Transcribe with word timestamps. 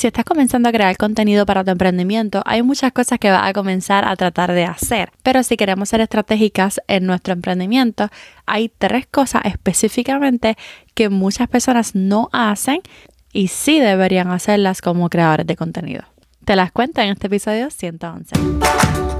Si 0.00 0.06
estás 0.06 0.24
comenzando 0.24 0.66
a 0.66 0.72
crear 0.72 0.96
contenido 0.96 1.44
para 1.44 1.62
tu 1.62 1.72
emprendimiento, 1.72 2.42
hay 2.46 2.62
muchas 2.62 2.90
cosas 2.90 3.18
que 3.18 3.30
vas 3.30 3.46
a 3.46 3.52
comenzar 3.52 4.08
a 4.08 4.16
tratar 4.16 4.50
de 4.52 4.64
hacer. 4.64 5.12
Pero 5.22 5.42
si 5.42 5.58
queremos 5.58 5.90
ser 5.90 6.00
estratégicas 6.00 6.80
en 6.88 7.04
nuestro 7.04 7.34
emprendimiento, 7.34 8.08
hay 8.46 8.70
tres 8.70 9.06
cosas 9.06 9.42
específicamente 9.44 10.56
que 10.94 11.10
muchas 11.10 11.48
personas 11.48 11.94
no 11.94 12.30
hacen 12.32 12.80
y 13.34 13.48
sí 13.48 13.78
deberían 13.78 14.30
hacerlas 14.30 14.80
como 14.80 15.10
creadores 15.10 15.46
de 15.46 15.56
contenido. 15.56 16.04
Te 16.46 16.56
las 16.56 16.72
cuento 16.72 17.02
en 17.02 17.10
este 17.10 17.26
episodio 17.26 17.68
111. 17.68 19.19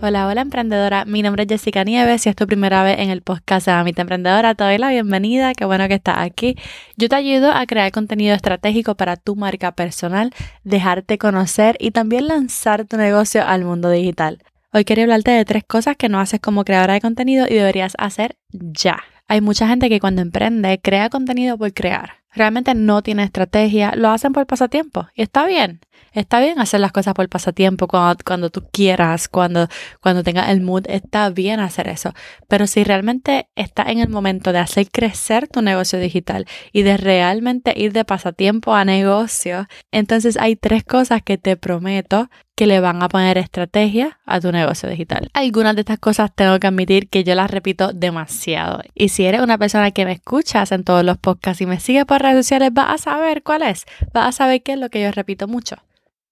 Hola, 0.00 0.28
hola 0.28 0.42
emprendedora, 0.42 1.04
mi 1.06 1.22
nombre 1.22 1.42
es 1.42 1.48
Jessica 1.48 1.82
Nieves 1.82 2.24
y 2.24 2.28
es 2.28 2.36
tu 2.36 2.46
primera 2.46 2.84
vez 2.84 3.00
en 3.00 3.10
el 3.10 3.20
podcast 3.20 3.66
de 3.66 3.72
Mamita 3.72 4.02
Emprendedora, 4.02 4.54
te 4.54 4.62
doy 4.62 4.78
la 4.78 4.90
bienvenida, 4.90 5.54
qué 5.54 5.64
bueno 5.64 5.88
que 5.88 5.94
estás 5.94 6.18
aquí. 6.18 6.54
Yo 6.96 7.08
te 7.08 7.16
ayudo 7.16 7.50
a 7.50 7.66
crear 7.66 7.90
contenido 7.90 8.32
estratégico 8.36 8.94
para 8.94 9.16
tu 9.16 9.34
marca 9.34 9.72
personal, 9.72 10.32
dejarte 10.62 11.18
conocer 11.18 11.76
y 11.80 11.90
también 11.90 12.28
lanzar 12.28 12.84
tu 12.84 12.96
negocio 12.96 13.44
al 13.44 13.64
mundo 13.64 13.90
digital. 13.90 14.38
Hoy 14.72 14.84
quería 14.84 15.02
hablarte 15.02 15.32
de 15.32 15.44
tres 15.44 15.64
cosas 15.64 15.96
que 15.96 16.08
no 16.08 16.20
haces 16.20 16.38
como 16.38 16.64
creadora 16.64 16.94
de 16.94 17.00
contenido 17.00 17.46
y 17.48 17.54
deberías 17.54 17.94
hacer 17.98 18.36
ya. 18.52 19.02
Hay 19.26 19.40
mucha 19.40 19.66
gente 19.66 19.88
que 19.88 19.98
cuando 19.98 20.22
emprende 20.22 20.80
crea 20.80 21.10
contenido 21.10 21.58
por 21.58 21.72
crear. 21.72 22.18
Realmente 22.38 22.72
no 22.76 23.02
tiene 23.02 23.24
estrategia, 23.24 23.96
lo 23.96 24.10
hacen 24.10 24.32
por 24.32 24.46
pasatiempo 24.46 25.08
y 25.12 25.22
está 25.22 25.44
bien. 25.44 25.80
Está 26.12 26.38
bien 26.38 26.60
hacer 26.60 26.78
las 26.78 26.92
cosas 26.92 27.12
por 27.14 27.28
pasatiempo 27.28 27.88
cuando, 27.88 28.22
cuando 28.24 28.48
tú 28.48 28.64
quieras, 28.72 29.28
cuando, 29.28 29.66
cuando 30.00 30.22
tengas 30.22 30.48
el 30.50 30.60
mood, 30.60 30.84
está 30.88 31.30
bien 31.30 31.58
hacer 31.58 31.88
eso. 31.88 32.12
Pero 32.46 32.68
si 32.68 32.84
realmente 32.84 33.48
estás 33.56 33.88
en 33.88 33.98
el 33.98 34.08
momento 34.08 34.52
de 34.52 34.60
hacer 34.60 34.88
crecer 34.88 35.48
tu 35.48 35.62
negocio 35.62 35.98
digital 35.98 36.46
y 36.72 36.82
de 36.82 36.96
realmente 36.96 37.74
ir 37.76 37.92
de 37.92 38.04
pasatiempo 38.04 38.72
a 38.72 38.84
negocio, 38.84 39.66
entonces 39.90 40.36
hay 40.36 40.54
tres 40.54 40.84
cosas 40.84 41.22
que 41.22 41.38
te 41.38 41.56
prometo 41.56 42.30
que 42.58 42.66
le 42.66 42.80
van 42.80 43.02
a 43.02 43.08
poner 43.08 43.38
estrategia 43.38 44.18
a 44.26 44.40
tu 44.40 44.50
negocio 44.50 44.88
digital. 44.88 45.30
Algunas 45.32 45.76
de 45.76 45.82
estas 45.82 46.00
cosas 46.00 46.34
tengo 46.34 46.58
que 46.58 46.66
admitir 46.66 47.08
que 47.08 47.22
yo 47.22 47.34
las 47.36 47.50
repito 47.50 47.92
demasiado. 47.92 48.82
Y 48.94 49.10
si 49.10 49.24
eres 49.24 49.42
una 49.42 49.56
persona 49.56 49.92
que 49.92 50.04
me 50.04 50.12
escuchas 50.12 50.72
en 50.72 50.82
todos 50.82 51.04
los 51.04 51.18
podcasts 51.18 51.60
y 51.60 51.66
me 51.66 51.78
sigue 51.78 52.04
por 52.04 52.20
redes 52.20 52.44
sociales, 52.46 52.70
vas 52.72 52.90
a 52.90 52.98
saber 52.98 53.44
cuál 53.44 53.62
es. 53.62 53.86
Vas 54.12 54.28
a 54.28 54.32
saber 54.32 54.62
qué 54.64 54.72
es 54.72 54.78
lo 54.78 54.90
que 54.90 55.00
yo 55.00 55.12
repito 55.12 55.46
mucho 55.46 55.76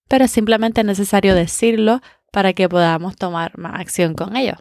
pero 0.08 0.28
simplemente 0.28 0.83
es 0.83 0.86
necesario 0.86 1.34
decirlo 1.34 2.00
para 2.30 2.52
que 2.52 2.68
podamos 2.68 3.16
tomar 3.16 3.56
más 3.58 3.80
acción 3.80 4.14
con 4.14 4.36
ello. 4.36 4.55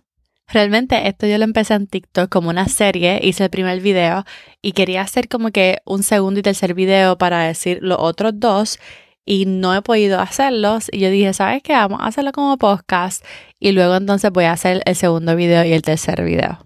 Realmente 0.47 1.07
esto 1.07 1.25
yo 1.25 1.37
lo 1.39 1.43
empecé 1.43 1.73
en 1.73 1.87
TikTok 1.87 2.29
como 2.29 2.49
una 2.49 2.67
serie, 2.67 3.19
hice 3.23 3.45
el 3.45 3.49
primer 3.49 3.81
video 3.81 4.25
y 4.61 4.73
quería 4.73 5.01
hacer 5.01 5.27
como 5.27 5.49
que 5.49 5.79
un 5.85 6.03
segundo 6.03 6.39
y 6.39 6.43
tercer 6.43 6.75
video 6.75 7.17
para 7.17 7.43
decir 7.43 7.79
los 7.81 7.97
otros 7.99 8.33
dos 8.35 8.79
y 9.25 9.45
no 9.45 9.75
he 9.75 9.81
podido 9.81 10.19
hacerlos 10.19 10.89
y 10.91 10.99
yo 10.99 11.09
dije, 11.09 11.33
¿sabes 11.33 11.63
qué? 11.63 11.73
Vamos 11.73 11.99
a 12.01 12.05
hacerlo 12.05 12.31
como 12.31 12.57
podcast 12.57 13.25
y 13.59 13.71
luego 13.71 13.95
entonces 13.95 14.31
voy 14.31 14.45
a 14.45 14.51
hacer 14.51 14.83
el 14.85 14.95
segundo 14.95 15.35
video 15.35 15.65
y 15.65 15.73
el 15.73 15.81
tercer 15.81 16.23
video. 16.23 16.65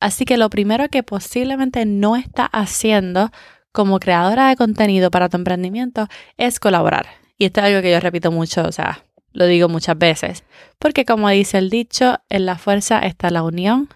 Así 0.00 0.24
que 0.24 0.36
lo 0.36 0.50
primero 0.50 0.88
que 0.88 1.04
posiblemente 1.04 1.86
no 1.86 2.16
está 2.16 2.44
haciendo 2.46 3.30
como 3.70 4.00
creadora 4.00 4.48
de 4.48 4.56
contenido 4.56 5.10
para 5.10 5.28
tu 5.28 5.36
emprendimiento 5.36 6.08
es 6.36 6.58
colaborar. 6.58 7.06
Y 7.38 7.46
esto 7.46 7.60
es 7.60 7.66
algo 7.66 7.82
que 7.82 7.92
yo 7.92 8.00
repito 8.00 8.32
mucho, 8.32 8.64
o 8.64 8.72
sea, 8.72 9.04
lo 9.32 9.46
digo 9.46 9.68
muchas 9.68 9.96
veces, 9.96 10.44
porque 10.78 11.04
como 11.04 11.28
dice 11.30 11.58
el 11.58 11.70
dicho, 11.70 12.18
en 12.28 12.46
la 12.46 12.58
fuerza 12.58 12.98
está 12.98 13.30
la 13.30 13.42
unión, 13.42 13.88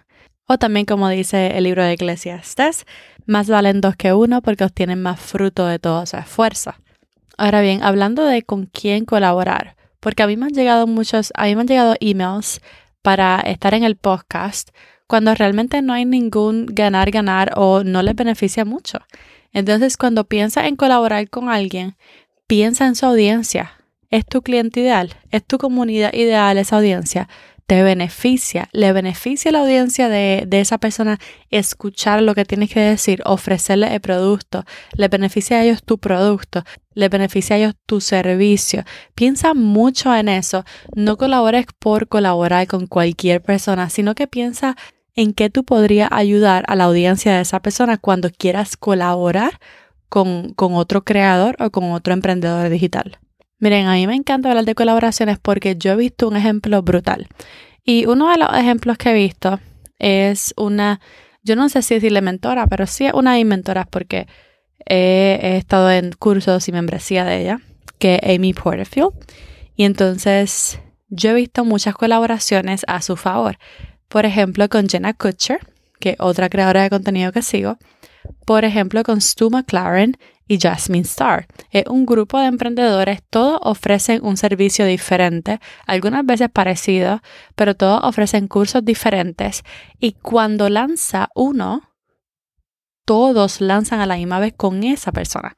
o 0.47 0.57
también 0.57 0.85
como 0.85 1.09
dice 1.09 1.57
el 1.57 1.65
libro 1.65 1.83
de 1.83 1.93
Eclesiastes, 1.93 2.85
más 3.25 3.49
valen 3.49 3.81
dos 3.81 3.95
que 3.97 4.13
uno 4.13 4.41
porque 4.41 4.63
obtienen 4.63 5.01
más 5.01 5.19
fruto 5.19 5.67
de 5.67 5.77
todo 5.77 6.05
su 6.05 6.17
esfuerzo. 6.17 6.73
Ahora 7.37 7.61
bien, 7.61 7.83
hablando 7.83 8.25
de 8.25 8.41
con 8.41 8.65
quién 8.65 9.05
colaborar, 9.05 9.75
porque 9.99 10.23
a 10.23 10.27
mí 10.27 10.37
me 10.37 10.47
han 10.47 10.53
llegado 10.53 10.87
muchos, 10.87 11.31
a 11.35 11.45
mí 11.45 11.55
me 11.55 11.61
han 11.61 11.67
llegado 11.67 11.95
emails 11.99 12.61
para 13.03 13.39
estar 13.41 13.73
en 13.75 13.83
el 13.83 13.95
podcast 13.95 14.69
cuando 15.07 15.33
realmente 15.35 15.81
no 15.81 15.93
hay 15.93 16.05
ningún 16.05 16.65
ganar, 16.65 17.11
ganar 17.11 17.53
o 17.55 17.83
no 17.83 18.01
les 18.01 18.15
beneficia 18.15 18.65
mucho. 18.65 18.99
Entonces, 19.53 19.97
cuando 19.97 20.25
piensas 20.25 20.65
en 20.65 20.75
colaborar 20.75 21.29
con 21.29 21.49
alguien, 21.49 21.95
piensa 22.47 22.85
en 22.87 22.95
su 22.95 23.05
audiencia. 23.05 23.71
¿Es 24.09 24.25
tu 24.25 24.41
cliente 24.41 24.81
ideal? 24.81 25.15
¿Es 25.31 25.45
tu 25.45 25.57
comunidad 25.57 26.13
ideal 26.13 26.57
esa 26.57 26.77
audiencia? 26.77 27.29
¿Te 27.67 27.83
beneficia? 27.83 28.69
¿Le 28.71 28.93
beneficia 28.93 29.49
a 29.49 29.51
la 29.51 29.59
audiencia 29.59 30.07
de, 30.07 30.47
esa 30.51 30.77
persona 30.77 31.19
escuchar 31.49 32.21
lo 32.21 32.33
que 32.33 32.45
tienes 32.45 32.69
que 32.69 32.79
decir, 32.79 33.21
ofrecerle 33.25 33.93
el 33.93 33.99
producto? 33.99 34.63
¿Le 34.93 35.09
beneficia 35.09 35.57
a 35.57 35.63
ellos 35.65 35.83
tu 35.83 35.97
producto? 35.97 36.63
¿Le 36.93 37.09
beneficia 37.09 37.57
a 37.57 37.59
ellos 37.59 37.73
tu 37.85 37.99
servicio? 37.99 38.85
Piensa 39.15 39.53
mucho 39.53 40.15
en 40.15 40.29
eso. 40.29 40.63
No 40.95 41.17
colabores 41.17 41.65
por 41.77 42.07
colaborar 42.07 42.67
con 42.67 42.87
cualquier 42.87 43.43
persona, 43.43 43.89
sino 43.89 44.15
que 44.15 44.27
piensa 44.27 44.77
en 45.13 45.33
qué 45.33 45.49
tú 45.49 45.65
podrías 45.65 46.07
ayudar 46.13 46.63
a 46.69 46.75
la 46.77 46.85
audiencia 46.85 47.35
de 47.35 47.41
esa 47.41 47.61
persona 47.61 47.97
cuando 47.97 48.29
quieras 48.29 48.77
colaborar 48.77 49.59
con, 50.07 50.53
otro 50.57 51.03
creador 51.03 51.57
o 51.59 51.69
con 51.69 51.91
otro 51.91 52.13
emprendedor 52.13 52.69
digital. 52.69 53.19
Miren, 53.59 53.87
a 53.87 53.93
mí 53.93 54.05
me 54.05 54.15
encanta 54.15 54.49
hablar 54.49 54.65
de 54.65 54.75
colaboraciones 54.75 55.39
porque 55.39 55.75
yo 55.75 55.93
he 55.93 55.95
visto 55.95 56.27
un 56.27 56.37
ejemplo 56.37 56.81
brutal. 56.83 57.27
Y 57.83 58.05
uno 58.05 58.29
de 58.29 58.37
los 58.37 58.53
ejemplos 58.53 58.97
que 58.97 59.09
he 59.09 59.13
visto 59.13 59.59
es 59.97 60.53
una, 60.57 60.99
yo 61.43 61.55
no 61.55 61.69
sé 61.69 61.81
si 61.81 61.95
decirle 61.95 62.21
mentora, 62.21 62.67
pero 62.67 62.85
sí 62.85 63.05
es 63.05 63.13
una 63.13 63.33
de 63.33 63.39
mis 63.39 63.47
mentoras 63.47 63.87
porque 63.89 64.27
he, 64.85 65.39
he, 65.41 65.57
estado 65.57 65.89
en 65.89 66.11
cursos 66.11 66.67
y 66.67 66.71
membresía 66.71 67.25
de 67.25 67.41
ella, 67.41 67.61
que 67.97 68.19
es 68.21 68.35
Amy 68.35 68.53
Porterfield. 68.53 69.13
Y 69.75 69.85
entonces 69.85 70.79
yo 71.09 71.31
he 71.31 71.33
visto 71.33 71.65
muchas 71.65 71.95
colaboraciones 71.95 72.83
a 72.87 73.01
su 73.01 73.15
favor. 73.15 73.57
Por 74.07 74.25
ejemplo, 74.25 74.69
con 74.69 74.87
Jenna 74.87 75.13
Kutcher, 75.13 75.59
que 75.99 76.11
es 76.11 76.15
otra 76.19 76.49
creadora 76.49 76.83
de 76.83 76.89
contenido 76.89 77.31
que 77.31 77.41
sigo 77.41 77.77
por 78.45 78.65
ejemplo 78.65 79.03
con 79.03 79.21
Stu 79.21 79.49
McLaren 79.49 80.17
y 80.47 80.59
Jasmine 80.59 81.03
Star. 81.03 81.47
Es 81.71 81.85
un 81.87 82.05
grupo 82.05 82.39
de 82.39 82.45
emprendedores, 82.45 83.21
todos 83.29 83.59
ofrecen 83.63 84.23
un 84.23 84.37
servicio 84.37 84.85
diferente, 84.85 85.59
algunas 85.85 86.25
veces 86.25 86.49
parecido, 86.49 87.21
pero 87.55 87.75
todos 87.75 88.01
ofrecen 88.03 88.47
cursos 88.47 88.83
diferentes 88.83 89.63
y 89.99 90.13
cuando 90.13 90.69
lanza 90.69 91.29
uno, 91.35 91.93
todos 93.05 93.61
lanzan 93.61 94.01
a 94.01 94.05
la 94.05 94.17
misma 94.17 94.39
vez 94.39 94.53
con 94.55 94.83
esa 94.83 95.11
persona. 95.11 95.55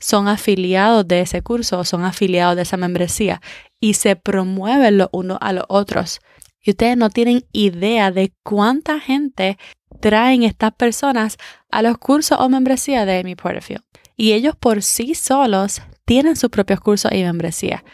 Son 0.00 0.28
afiliados 0.28 1.06
de 1.06 1.20
ese 1.20 1.42
curso 1.42 1.78
o 1.78 1.84
son 1.84 2.04
afiliados 2.04 2.56
de 2.56 2.62
esa 2.62 2.76
membresía 2.76 3.40
y 3.80 3.94
se 3.94 4.16
promueven 4.16 4.98
los 4.98 5.08
unos 5.12 5.38
a 5.40 5.52
los 5.52 5.64
otros. 5.68 6.20
Y 6.60 6.70
ustedes 6.70 6.96
no 6.96 7.10
tienen 7.10 7.44
idea 7.52 8.10
de 8.10 8.32
cuánta 8.42 8.98
gente 8.98 9.56
traen 10.00 10.42
estas 10.42 10.72
personas 10.72 11.38
a 11.70 11.80
los 11.82 11.96
cursos 11.98 12.38
o 12.40 12.48
membresía 12.48 13.06
de 13.06 13.20
Amy 13.20 13.36
Porterfield. 13.36 13.84
Y 14.16 14.32
ellos 14.32 14.56
por 14.56 14.82
sí 14.82 15.14
solos 15.14 15.82
tienen 16.04 16.36
sus 16.36 16.50
propios 16.50 16.80
cursos 16.80 17.12
y 17.12 17.22
membresía. 17.22 17.84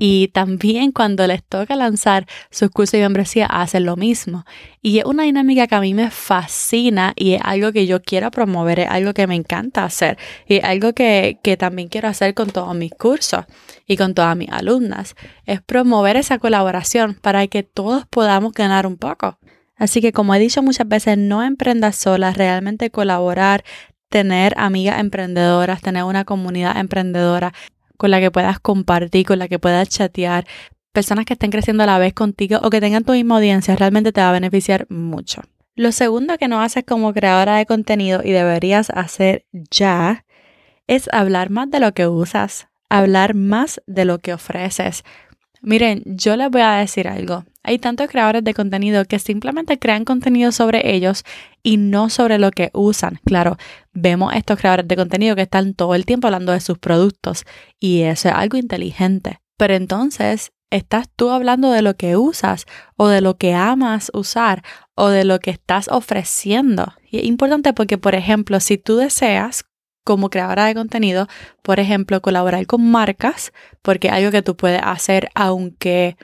Y 0.00 0.28
también 0.28 0.92
cuando 0.92 1.26
les 1.26 1.42
toca 1.42 1.74
lanzar 1.74 2.26
sus 2.50 2.70
cursos 2.70 2.94
y 2.94 3.02
membresía 3.02 3.46
hacen 3.46 3.84
lo 3.84 3.96
mismo. 3.96 4.44
Y 4.80 5.00
es 5.00 5.04
una 5.04 5.24
dinámica 5.24 5.66
que 5.66 5.74
a 5.74 5.80
mí 5.80 5.92
me 5.92 6.10
fascina 6.10 7.14
y 7.16 7.34
es 7.34 7.40
algo 7.44 7.72
que 7.72 7.88
yo 7.88 8.00
quiero 8.00 8.30
promover, 8.30 8.78
es 8.78 8.88
algo 8.88 9.12
que 9.12 9.26
me 9.26 9.34
encanta 9.34 9.84
hacer 9.84 10.16
y 10.46 10.60
algo 10.60 10.92
que, 10.92 11.40
que 11.42 11.56
también 11.56 11.88
quiero 11.88 12.06
hacer 12.06 12.34
con 12.34 12.50
todos 12.50 12.76
mis 12.76 12.92
cursos 12.92 13.44
y 13.88 13.96
con 13.96 14.14
todas 14.14 14.36
mis 14.36 14.50
alumnas. 14.50 15.16
Es 15.46 15.62
promover 15.62 16.16
esa 16.16 16.38
colaboración 16.38 17.14
para 17.14 17.48
que 17.48 17.64
todos 17.64 18.06
podamos 18.06 18.52
ganar 18.52 18.86
un 18.86 18.98
poco. 18.98 19.40
Así 19.74 20.00
que 20.00 20.12
como 20.12 20.32
he 20.32 20.38
dicho 20.38 20.62
muchas 20.62 20.86
veces, 20.86 21.18
no 21.18 21.42
emprendas 21.42 21.96
sola, 21.96 22.32
realmente 22.32 22.90
colaborar, 22.90 23.64
tener 24.08 24.54
amigas 24.56 25.00
emprendedoras, 25.00 25.82
tener 25.82 26.04
una 26.04 26.24
comunidad 26.24 26.76
emprendedora 26.78 27.52
con 27.96 28.10
la 28.10 28.20
que 28.20 28.30
puedas 28.30 28.60
compartir, 28.60 29.26
con 29.26 29.38
la 29.38 29.48
que 29.48 29.58
puedas 29.58 29.88
chatear, 29.88 30.46
personas 30.92 31.24
que 31.24 31.34
estén 31.34 31.50
creciendo 31.50 31.82
a 31.82 31.86
la 31.86 31.98
vez 31.98 32.14
contigo 32.14 32.58
o 32.62 32.70
que 32.70 32.80
tengan 32.80 33.04
tu 33.04 33.12
misma 33.12 33.36
audiencia, 33.36 33.76
realmente 33.76 34.12
te 34.12 34.20
va 34.20 34.30
a 34.30 34.32
beneficiar 34.32 34.86
mucho. 34.90 35.42
Lo 35.74 35.92
segundo 35.92 36.38
que 36.38 36.48
no 36.48 36.60
haces 36.60 36.84
como 36.84 37.12
creadora 37.12 37.56
de 37.56 37.66
contenido 37.66 38.22
y 38.24 38.32
deberías 38.32 38.90
hacer 38.90 39.44
ya 39.52 40.24
es 40.86 41.08
hablar 41.12 41.50
más 41.50 41.70
de 41.70 41.80
lo 41.80 41.92
que 41.92 42.08
usas. 42.08 42.68
hablar 42.90 43.34
más 43.34 43.82
de 43.86 44.06
lo 44.06 44.18
que 44.18 44.32
ofreces. 44.32 45.04
Miren, 45.60 46.02
yo 46.04 46.36
les 46.36 46.50
voy 46.50 46.62
a 46.62 46.72
decir 46.72 47.08
algo. 47.08 47.44
Hay 47.62 47.78
tantos 47.78 48.08
creadores 48.08 48.44
de 48.44 48.54
contenido 48.54 49.04
que 49.04 49.18
simplemente 49.18 49.78
crean 49.78 50.04
contenido 50.04 50.52
sobre 50.52 50.94
ellos 50.94 51.24
y 51.62 51.76
no 51.76 52.08
sobre 52.08 52.38
lo 52.38 52.50
que 52.50 52.70
usan. 52.72 53.20
Claro, 53.24 53.56
vemos 53.92 54.34
estos 54.34 54.58
creadores 54.58 54.88
de 54.88 54.96
contenido 54.96 55.36
que 55.36 55.42
están 55.42 55.74
todo 55.74 55.94
el 55.94 56.06
tiempo 56.06 56.28
hablando 56.28 56.52
de 56.52 56.60
sus 56.60 56.78
productos 56.78 57.44
y 57.78 58.02
eso 58.02 58.28
es 58.28 58.34
algo 58.34 58.56
inteligente. 58.56 59.40
Pero 59.58 59.74
entonces, 59.74 60.52
¿estás 60.70 61.08
tú 61.14 61.30
hablando 61.30 61.70
de 61.70 61.82
lo 61.82 61.96
que 61.96 62.16
usas 62.16 62.66
o 62.96 63.08
de 63.08 63.20
lo 63.20 63.36
que 63.36 63.54
amas 63.54 64.10
usar 64.14 64.62
o 64.94 65.08
de 65.08 65.24
lo 65.24 65.40
que 65.40 65.50
estás 65.50 65.88
ofreciendo? 65.88 66.94
Y 67.10 67.18
es 67.18 67.24
importante 67.24 67.72
porque, 67.72 67.98
por 67.98 68.14
ejemplo, 68.14 68.60
si 68.60 68.78
tú 68.78 68.96
deseas 68.96 69.64
como 70.08 70.30
creadora 70.30 70.64
de 70.64 70.74
contenido, 70.74 71.28
por 71.60 71.80
ejemplo, 71.80 72.22
colaborar 72.22 72.66
con 72.66 72.90
marcas, 72.90 73.52
porque 73.82 74.08
algo 74.08 74.30
que 74.30 74.40
tú 74.40 74.56
puedes 74.56 74.80
hacer 74.82 75.28
aunque 75.34 76.16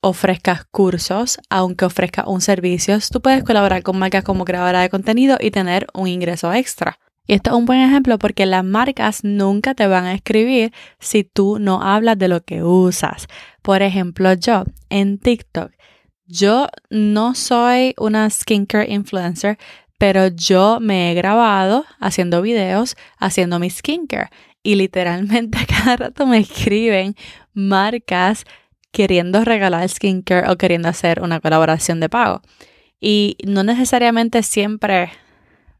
ofrezcas 0.00 0.64
cursos, 0.64 1.38
aunque 1.48 1.84
ofrezcas 1.84 2.26
un 2.26 2.40
servicio, 2.40 2.98
tú 3.08 3.20
puedes 3.20 3.44
colaborar 3.44 3.84
con 3.84 4.00
marcas 4.00 4.24
como 4.24 4.44
creadora 4.44 4.80
de 4.80 4.90
contenido 4.90 5.36
y 5.40 5.52
tener 5.52 5.86
un 5.94 6.08
ingreso 6.08 6.52
extra. 6.52 6.98
Y 7.24 7.34
esto 7.34 7.50
es 7.50 7.56
un 7.56 7.66
buen 7.66 7.78
ejemplo 7.78 8.18
porque 8.18 8.46
las 8.46 8.64
marcas 8.64 9.22
nunca 9.22 9.74
te 9.74 9.86
van 9.86 10.06
a 10.06 10.14
escribir 10.14 10.72
si 10.98 11.22
tú 11.22 11.60
no 11.60 11.82
hablas 11.82 12.18
de 12.18 12.26
lo 12.26 12.42
que 12.42 12.64
usas. 12.64 13.28
Por 13.62 13.80
ejemplo, 13.80 14.32
yo 14.32 14.64
en 14.90 15.18
TikTok, 15.18 15.70
yo 16.26 16.66
no 16.90 17.36
soy 17.36 17.94
una 17.96 18.28
skincare 18.28 18.90
influencer, 18.90 19.56
pero 20.02 20.26
yo 20.26 20.80
me 20.80 21.12
he 21.12 21.14
grabado 21.14 21.84
haciendo 22.00 22.42
videos, 22.42 22.96
haciendo 23.18 23.60
mi 23.60 23.70
skincare. 23.70 24.30
Y 24.60 24.74
literalmente 24.74 25.58
cada 25.68 25.94
rato 25.94 26.26
me 26.26 26.38
escriben 26.38 27.14
marcas 27.54 28.44
queriendo 28.90 29.44
regalar 29.44 29.88
skincare 29.88 30.50
o 30.50 30.56
queriendo 30.56 30.88
hacer 30.88 31.22
una 31.22 31.38
colaboración 31.38 32.00
de 32.00 32.08
pago. 32.08 32.42
Y 33.00 33.36
no 33.46 33.62
necesariamente 33.62 34.42
siempre 34.42 35.12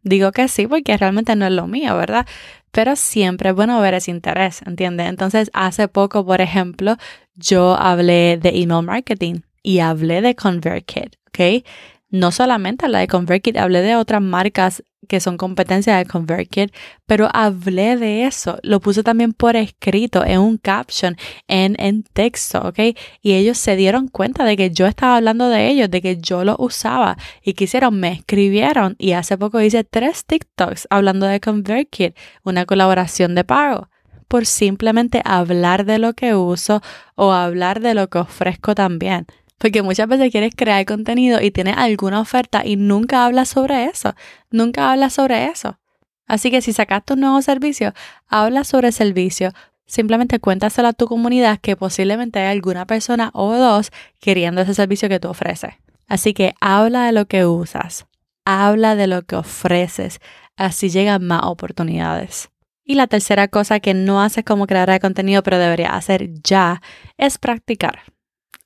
digo 0.05 0.31
que 0.31 0.47
sí, 0.47 0.69
porque 0.69 0.97
realmente 0.97 1.35
no 1.35 1.45
es 1.45 1.53
lo 1.53 1.67
mío, 1.67 1.97
¿verdad? 1.97 2.25
Pero 2.71 2.95
siempre 2.95 3.51
es 3.51 3.57
bueno 3.57 3.81
ver 3.81 3.95
ese 3.95 4.13
interés, 4.13 4.63
¿entiendes? 4.65 5.09
Entonces, 5.09 5.51
hace 5.53 5.89
poco, 5.89 6.25
por 6.25 6.41
ejemplo, 6.41 6.97
yo 7.35 7.75
hablé 7.75 8.39
de 8.41 8.51
email 8.51 8.87
marketing 8.87 9.41
y 9.65 9.81
hablé 9.81 10.23
de 10.23 10.37
ConvertKit, 10.37 11.17
¿ok? 11.27 11.65
No 12.13 12.31
solamente 12.31 12.85
hablé 12.85 12.99
de 12.99 13.09
ConvertKit, 13.09 13.57
hablé 13.57 13.81
de 13.81 13.97
otras 13.97 14.21
marcas 14.21 14.85
que 15.09 15.19
son 15.19 15.37
competencias 15.37 15.99
de 15.99 16.07
ConvertKit, 16.07 16.73
pero 17.07 17.29
hablé 17.33 17.97
de 17.97 18.25
eso. 18.27 18.59
Lo 18.63 18.81
puse 18.81 19.03
también 19.03 19.33
por 19.33 19.57
escrito, 19.57 20.25
en 20.25 20.39
un 20.39 20.59
caption, 20.59 21.17
en, 21.49 21.75
en 21.81 22.03
texto, 22.05 22.61
¿ok? 22.61 22.97
Y 23.23 23.33
ellos 23.33 23.59
se 23.59 23.77
dieron 23.77 24.09
cuenta 24.09 24.45
de 24.45 24.57
que 24.57 24.71
yo 24.71 24.87
estaba 24.87 25.17
hablando 25.17 25.49
de 25.49 25.69
ellos, 25.69 25.91
de 25.91 26.03
que 26.03 26.19
yo 26.19 26.45
lo 26.45 26.55
usaba. 26.59 27.17
Y 27.43 27.55
quisieron, 27.55 27.99
me 27.99 28.13
escribieron. 28.13 28.95
Y 28.99 29.13
hace 29.13 29.37
poco 29.39 29.61
hice 29.61 29.83
tres 29.83 30.25
TikToks 30.25 30.87
hablando 30.91 31.27
de 31.27 31.41
ConvertKit, 31.41 32.17
una 32.45 32.67
colaboración 32.67 33.35
de 33.35 33.45
pago 33.45 33.89
por 34.29 34.47
simplemente 34.47 35.21
hablar 35.27 35.85
de 35.85 35.99
lo 35.99 36.15
que 36.15 36.35
uso 36.35 36.81
o 37.17 37.33
hablar 37.33 37.81
de 37.81 37.93
lo 37.93 38.09
que 38.09 38.17
ofrezco 38.17 38.75
también. 38.75 39.27
Porque 39.63 39.81
muchas 39.81 40.09
veces 40.09 40.33
quieres 40.33 40.57
crear 40.57 40.85
contenido 40.85 41.41
y 41.41 41.53
tienes 41.53 41.77
alguna 41.77 42.19
oferta 42.19 42.67
y 42.67 42.75
nunca 42.75 43.25
hablas 43.25 43.51
sobre 43.51 43.85
eso. 43.85 44.13
Nunca 44.51 44.91
hablas 44.91 45.13
sobre 45.13 45.47
eso. 45.47 45.79
Así 46.27 46.51
que 46.51 46.61
si 46.61 46.73
sacaste 46.73 47.13
un 47.13 47.21
nuevo 47.21 47.41
servicio, 47.43 47.95
habla 48.27 48.65
sobre 48.65 48.89
el 48.89 48.93
servicio. 48.93 49.53
Simplemente 49.87 50.41
cuéntaselo 50.41 50.89
a 50.89 50.93
tu 50.93 51.07
comunidad 51.07 51.61
que 51.61 51.77
posiblemente 51.77 52.41
hay 52.41 52.51
alguna 52.57 52.89
persona 52.89 53.31
o 53.35 53.55
dos 53.55 53.93
queriendo 54.19 54.63
ese 54.63 54.75
servicio 54.75 55.09
que 55.09 55.21
tú 55.21 55.29
ofreces. 55.29 55.75
Así 56.09 56.35
que 56.35 56.57
habla 56.61 57.07
de 57.07 57.13
lo 57.13 57.27
que 57.27 57.47
usas. 57.47 58.07
Habla 58.45 58.97
de 58.97 59.07
lo 59.07 59.23
que 59.23 59.37
ofreces. 59.37 60.19
Así 60.57 60.91
llegan 60.91 61.25
más 61.25 61.45
oportunidades. 61.45 62.51
Y 62.85 62.97
la 62.97 63.07
tercera 63.07 63.47
cosa 63.47 63.79
que 63.79 63.95
no 63.95 64.23
haces 64.23 64.43
como 64.43 64.67
creadora 64.67 64.95
de 64.95 65.01
contenido, 65.01 65.45
pero 65.45 65.61
deberías 65.61 65.93
hacer 65.93 66.31
ya, 66.43 66.83
es 67.17 67.39
practicar 67.39 68.12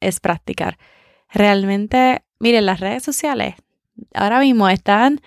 es 0.01 0.21
practicar. 0.21 0.79
Realmente, 1.31 2.23
miren, 2.39 2.67
las 2.67 2.81
redes 2.81 3.03
sociales 3.03 3.55
ahora 4.15 4.41
mismo 4.41 4.69
están, 4.69 5.21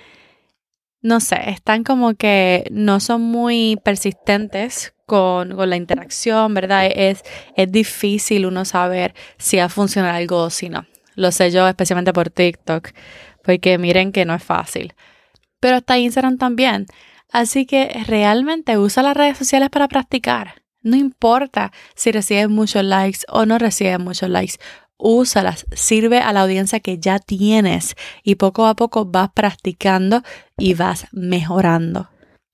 no 1.01 1.19
sé, 1.19 1.49
están 1.49 1.83
como 1.83 2.13
que 2.15 2.67
no 2.71 2.99
son 2.99 3.21
muy 3.21 3.79
persistentes 3.83 4.93
con, 5.05 5.57
la 5.69 5.75
interacción, 5.75 6.53
¿verdad? 6.53 6.89
Es, 6.93 7.23
es 7.55 7.71
difícil 7.71 8.45
uno 8.45 8.65
saber 8.65 9.15
si 9.37 9.57
va 9.57 9.65
a 9.65 9.69
funcionar 9.69 10.15
algo 10.15 10.43
o 10.43 10.49
si 10.49 10.69
no. 10.69 10.85
Lo 11.15 11.31
sé 11.31 11.51
yo 11.51 11.67
especialmente 11.67 12.13
por 12.13 12.29
TikTok, 12.29 12.89
porque 13.43 13.77
miren 13.77 14.11
que 14.11 14.25
no 14.25 14.35
es 14.35 14.43
fácil. 14.43 14.93
Pero 15.59 15.77
está 15.77 15.97
Instagram 15.97 16.37
también. 16.37 16.85
Así 17.31 17.65
que 17.65 17.89
realmente 18.07 18.77
usa 18.77 19.03
las 19.03 19.17
redes 19.17 19.37
sociales 19.37 19.69
para 19.69 19.87
practicar. 19.87 20.61
No 20.81 20.95
importa 20.95 21.71
si 21.95 22.11
recibes 22.11 22.49
muchos 22.49 22.83
likes 22.83 23.19
o 23.27 23.45
no 23.45 23.57
recibes 23.57 23.99
muchos 23.99 24.29
likes. 24.29 24.55
Úsalas, 24.97 25.65
sirve 25.71 26.19
a 26.19 26.33
la 26.33 26.41
audiencia 26.41 26.79
que 26.79 26.99
ya 26.99 27.19
tienes 27.19 27.95
y 28.23 28.35
poco 28.35 28.65
a 28.65 28.75
poco 28.75 29.05
vas 29.05 29.29
practicando 29.33 30.23
y 30.57 30.73
vas 30.73 31.07
mejorando. 31.11 32.09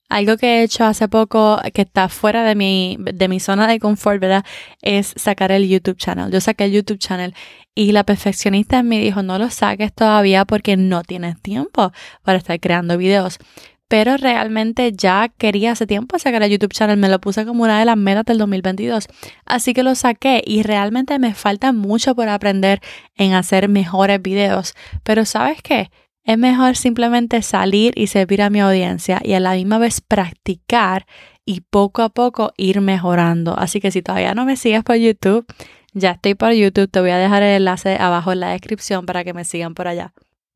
Algo 0.09 0.37
que 0.37 0.59
he 0.59 0.63
hecho 0.63 0.85
hace 0.85 1.07
poco 1.07 1.59
que 1.73 1.81
está 1.81 2.09
fuera 2.09 2.43
de 2.43 2.53
mi, 2.53 2.97
de 2.99 3.27
mi 3.27 3.39
zona 3.39 3.67
de 3.67 3.79
confort, 3.79 4.21
¿verdad? 4.21 4.45
Es 4.83 5.13
sacar 5.15 5.51
el 5.51 5.67
YouTube 5.67 5.97
channel. 5.97 6.31
Yo 6.31 6.39
saqué 6.39 6.65
el 6.65 6.73
YouTube 6.73 6.99
channel 6.99 7.33
y 7.73 7.91
la 7.91 8.03
perfeccionista 8.03 8.83
me 8.83 8.99
dijo, 8.99 9.23
no 9.23 9.39
lo 9.39 9.49
saques 9.49 9.91
todavía 9.91 10.45
porque 10.45 10.77
no 10.77 11.01
tienes 11.03 11.41
tiempo 11.41 11.91
para 12.21 12.37
estar 12.37 12.59
creando 12.59 12.97
videos 12.99 13.39
pero 13.87 14.17
realmente 14.17 14.91
ya 14.93 15.29
quería 15.37 15.71
hace 15.71 15.85
tiempo 15.87 16.17
sacar 16.17 16.41
el 16.43 16.51
YouTube 16.51 16.73
channel, 16.73 16.97
me 16.97 17.09
lo 17.09 17.19
puse 17.19 17.45
como 17.45 17.63
una 17.63 17.79
de 17.79 17.85
las 17.85 17.97
metas 17.97 18.25
del 18.25 18.37
2022, 18.39 19.07
así 19.45 19.73
que 19.73 19.83
lo 19.83 19.95
saqué 19.95 20.41
y 20.45 20.63
realmente 20.63 21.19
me 21.19 21.33
falta 21.33 21.71
mucho 21.71 22.15
por 22.15 22.29
aprender 22.29 22.81
en 23.15 23.33
hacer 23.33 23.69
mejores 23.69 24.21
videos, 24.21 24.73
pero 25.03 25.25
¿sabes 25.25 25.61
qué? 25.61 25.91
Es 26.23 26.39
mejor 26.39 26.75
simplemente 26.75 27.43
salir 27.43 27.93
y 27.95 28.07
servir 28.07 28.41
a 28.41 28.49
mi 28.49 28.59
audiencia 28.59 29.21
y 29.23 29.33
a 29.33 29.39
la 29.39 29.53
misma 29.53 29.77
vez 29.77 30.01
practicar 30.01 31.05
y 31.45 31.61
poco 31.61 32.01
a 32.01 32.09
poco 32.09 32.51
ir 32.57 32.81
mejorando. 32.81 33.55
Así 33.55 33.79
que 33.79 33.91
si 33.91 34.01
todavía 34.01 34.33
no 34.33 34.43
me 34.43 34.57
sigues 34.57 34.83
por 34.83 34.95
YouTube, 34.95 35.45
ya 35.93 36.11
estoy 36.11 36.33
por 36.33 36.51
YouTube, 36.51 36.89
te 36.89 36.99
voy 36.99 37.11
a 37.11 37.17
dejar 37.17 37.43
el 37.43 37.57
enlace 37.57 37.97
abajo 37.97 38.31
en 38.31 38.39
la 38.39 38.49
descripción 38.49 39.05
para 39.05 39.23
que 39.23 39.35
me 39.35 39.45
sigan 39.45 39.75
por 39.75 39.87
allá 39.87 40.13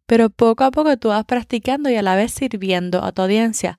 pero 0.09 0.31
poco 0.31 0.63
a 0.63 0.71
poco 0.71 0.97
tú 0.97 1.09
vas 1.09 1.23
practicando 1.23 1.87
y 1.87 1.95
a 1.95 2.01
la 2.01 2.15
vez 2.15 2.31
sirviendo 2.31 3.03
a 3.03 3.11
tu 3.11 3.21
audiencia. 3.21 3.77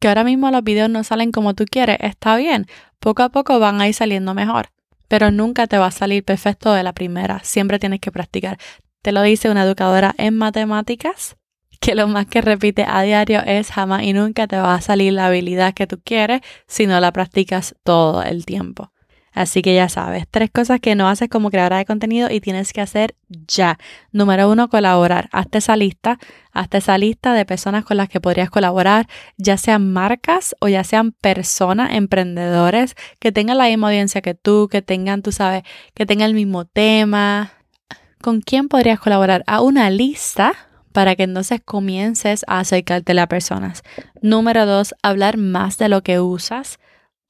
Que 0.00 0.08
ahora 0.08 0.24
mismo 0.24 0.50
los 0.50 0.64
videos 0.64 0.90
no 0.90 1.04
salen 1.04 1.30
como 1.30 1.54
tú 1.54 1.64
quieres, 1.64 1.96
está 2.00 2.36
bien, 2.36 2.66
poco 2.98 3.22
a 3.22 3.28
poco 3.28 3.60
van 3.60 3.80
a 3.80 3.86
ir 3.86 3.94
saliendo 3.94 4.34
mejor, 4.34 4.70
pero 5.06 5.30
nunca 5.30 5.68
te 5.68 5.78
va 5.78 5.86
a 5.86 5.90
salir 5.92 6.24
perfecto 6.24 6.72
de 6.72 6.82
la 6.82 6.92
primera, 6.92 7.38
siempre 7.44 7.78
tienes 7.78 8.00
que 8.00 8.10
practicar. 8.10 8.58
Te 9.00 9.12
lo 9.12 9.22
dice 9.22 9.48
una 9.48 9.62
educadora 9.62 10.12
en 10.18 10.36
matemáticas, 10.36 11.36
que 11.80 11.94
lo 11.94 12.08
más 12.08 12.26
que 12.26 12.40
repite 12.40 12.84
a 12.84 13.02
diario 13.02 13.40
es 13.46 13.70
jamás 13.70 14.02
y 14.02 14.12
nunca 14.12 14.48
te 14.48 14.56
va 14.56 14.74
a 14.74 14.80
salir 14.80 15.12
la 15.12 15.26
habilidad 15.26 15.72
que 15.72 15.86
tú 15.86 16.00
quieres 16.04 16.40
si 16.66 16.88
no 16.88 16.98
la 16.98 17.12
practicas 17.12 17.76
todo 17.84 18.24
el 18.24 18.44
tiempo. 18.44 18.90
Así 19.32 19.62
que 19.62 19.74
ya 19.74 19.88
sabes, 19.88 20.26
tres 20.28 20.50
cosas 20.50 20.80
que 20.80 20.94
no 20.94 21.08
haces 21.08 21.28
como 21.28 21.50
creadora 21.50 21.78
de 21.78 21.84
contenido 21.84 22.28
y 22.30 22.40
tienes 22.40 22.72
que 22.72 22.80
hacer 22.80 23.14
ya. 23.28 23.78
Número 24.10 24.50
uno, 24.50 24.68
colaborar. 24.68 25.28
Hazte 25.30 25.58
esa 25.58 25.76
lista, 25.76 26.18
hazte 26.52 26.78
esa 26.78 26.98
lista 26.98 27.32
de 27.32 27.44
personas 27.46 27.84
con 27.84 27.96
las 27.96 28.08
que 28.08 28.20
podrías 28.20 28.50
colaborar, 28.50 29.06
ya 29.36 29.56
sean 29.56 29.92
marcas 29.92 30.56
o 30.60 30.68
ya 30.68 30.82
sean 30.82 31.12
personas, 31.12 31.92
emprendedores 31.92 32.96
que 33.20 33.30
tengan 33.30 33.58
la 33.58 33.66
misma 33.66 33.88
audiencia 33.88 34.20
que 34.20 34.34
tú, 34.34 34.68
que 34.68 34.82
tengan, 34.82 35.22
tú 35.22 35.30
sabes, 35.30 35.62
que 35.94 36.06
tengan 36.06 36.30
el 36.30 36.34
mismo 36.34 36.64
tema. 36.64 37.52
¿Con 38.20 38.40
quién 38.40 38.68
podrías 38.68 38.98
colaborar? 38.98 39.44
A 39.46 39.62
una 39.62 39.90
lista 39.90 40.54
para 40.92 41.14
que 41.14 41.22
entonces 41.22 41.60
comiences 41.64 42.44
a 42.48 42.58
acercarte 42.58 43.18
a 43.18 43.26
personas. 43.28 43.82
Número 44.22 44.66
dos, 44.66 44.94
hablar 45.02 45.36
más 45.36 45.78
de 45.78 45.88
lo 45.88 46.02
que 46.02 46.18
usas 46.18 46.80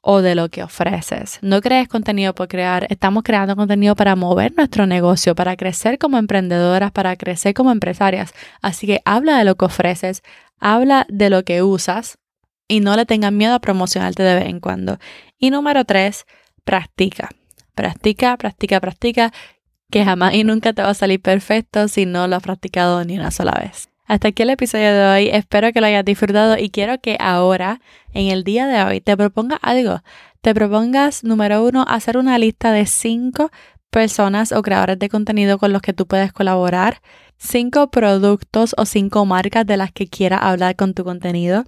o 0.00 0.22
de 0.22 0.34
lo 0.34 0.48
que 0.48 0.62
ofreces. 0.62 1.38
No 1.42 1.60
crees 1.60 1.88
contenido 1.88 2.34
por 2.34 2.48
crear, 2.48 2.86
estamos 2.90 3.22
creando 3.22 3.56
contenido 3.56 3.94
para 3.94 4.16
mover 4.16 4.54
nuestro 4.56 4.86
negocio, 4.86 5.34
para 5.34 5.56
crecer 5.56 5.98
como 5.98 6.18
emprendedoras, 6.18 6.90
para 6.92 7.16
crecer 7.16 7.54
como 7.54 7.70
empresarias. 7.70 8.32
Así 8.62 8.86
que 8.86 9.02
habla 9.04 9.38
de 9.38 9.44
lo 9.44 9.56
que 9.56 9.66
ofreces, 9.66 10.22
habla 10.58 11.06
de 11.08 11.30
lo 11.30 11.44
que 11.44 11.62
usas 11.62 12.18
y 12.68 12.80
no 12.80 12.96
le 12.96 13.04
tengas 13.04 13.32
miedo 13.32 13.54
a 13.54 13.60
promocionarte 13.60 14.22
de 14.22 14.34
vez 14.34 14.46
en 14.46 14.60
cuando. 14.60 14.98
Y 15.38 15.50
número 15.50 15.84
tres, 15.84 16.24
practica. 16.64 17.30
Practica, 17.74 18.36
practica, 18.36 18.80
practica, 18.80 19.32
que 19.90 20.04
jamás 20.04 20.34
y 20.34 20.44
nunca 20.44 20.72
te 20.72 20.82
va 20.82 20.90
a 20.90 20.94
salir 20.94 21.20
perfecto 21.20 21.88
si 21.88 22.06
no 22.06 22.28
lo 22.28 22.36
has 22.36 22.42
practicado 22.42 23.04
ni 23.04 23.18
una 23.18 23.30
sola 23.30 23.52
vez. 23.60 23.89
Hasta 24.10 24.26
aquí 24.26 24.42
el 24.42 24.50
episodio 24.50 24.92
de 24.92 25.04
hoy. 25.04 25.28
Espero 25.28 25.72
que 25.72 25.80
lo 25.80 25.86
hayas 25.86 26.04
disfrutado 26.04 26.58
y 26.58 26.70
quiero 26.70 27.00
que 27.00 27.16
ahora, 27.20 27.80
en 28.12 28.26
el 28.26 28.42
día 28.42 28.66
de 28.66 28.82
hoy, 28.82 29.00
te 29.00 29.16
proponga 29.16 29.54
algo. 29.62 30.00
te 30.40 30.52
propongas, 30.52 31.22
número 31.22 31.64
uno, 31.64 31.84
hacer 31.86 32.16
una 32.16 32.36
lista 32.36 32.72
de 32.72 32.86
cinco 32.86 33.52
personas 33.88 34.50
o 34.50 34.62
creadores 34.62 34.98
de 34.98 35.08
contenido 35.08 35.58
con 35.58 35.72
los 35.72 35.80
que 35.80 35.92
tú 35.92 36.08
puedes 36.08 36.32
colaborar, 36.32 37.02
cinco 37.38 37.92
productos 37.92 38.74
o 38.76 38.84
cinco 38.84 39.26
marcas 39.26 39.64
de 39.64 39.76
las 39.76 39.92
que 39.92 40.08
quieras 40.08 40.40
hablar 40.42 40.74
con 40.74 40.92
tu 40.92 41.04
contenido 41.04 41.62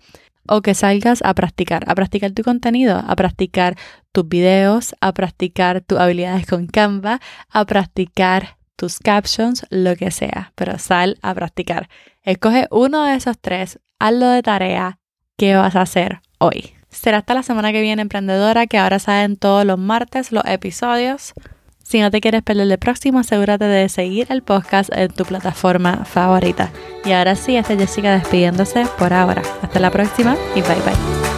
o 0.48 0.62
que 0.62 0.74
salgas 0.74 1.22
a 1.22 1.34
practicar, 1.34 1.84
a 1.86 1.94
practicar 1.94 2.32
tu 2.32 2.42
contenido, 2.42 3.04
a 3.06 3.14
practicar 3.14 3.76
tus 4.10 4.28
videos, 4.28 4.96
a 5.00 5.14
practicar 5.14 5.80
tus 5.80 6.00
habilidades 6.00 6.46
con 6.48 6.66
Canva, 6.66 7.20
a 7.50 7.64
practicar 7.66 8.56
tus 8.76 8.98
captions, 8.98 9.66
lo 9.70 9.96
que 9.96 10.10
sea, 10.10 10.52
pero 10.54 10.78
sal 10.78 11.18
a 11.22 11.34
practicar. 11.34 11.88
Escoge 12.22 12.68
uno 12.70 13.04
de 13.04 13.14
esos 13.14 13.38
tres, 13.38 13.78
hazlo 13.98 14.28
de 14.28 14.42
tarea, 14.42 14.98
¿qué 15.36 15.56
vas 15.56 15.76
a 15.76 15.82
hacer 15.82 16.20
hoy? 16.38 16.74
Será 16.88 17.18
hasta 17.18 17.34
la 17.34 17.42
semana 17.42 17.72
que 17.72 17.80
viene, 17.80 18.02
emprendedora, 18.02 18.66
que 18.66 18.78
ahora 18.78 18.98
salen 18.98 19.36
todos 19.36 19.64
los 19.64 19.78
martes 19.78 20.30
los 20.30 20.44
episodios. 20.44 21.32
Si 21.82 22.00
no 22.00 22.10
te 22.10 22.20
quieres 22.20 22.42
perder 22.42 22.70
el 22.70 22.78
próximo, 22.78 23.18
asegúrate 23.18 23.64
de 23.64 23.88
seguir 23.88 24.26
el 24.30 24.42
podcast 24.42 24.90
en 24.94 25.08
tu 25.08 25.24
plataforma 25.24 26.04
favorita. 26.04 26.70
Y 27.04 27.12
ahora 27.12 27.34
sí, 27.34 27.56
esta 27.56 27.72
es 27.72 27.78
Jessica 27.78 28.12
despidiéndose 28.12 28.86
por 28.98 29.12
ahora. 29.12 29.42
Hasta 29.62 29.80
la 29.80 29.90
próxima 29.90 30.36
y 30.54 30.60
bye 30.62 30.80
bye. 30.84 31.31